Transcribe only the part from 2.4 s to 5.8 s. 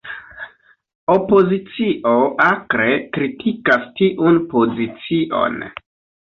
akre kritikas tiun pozicion.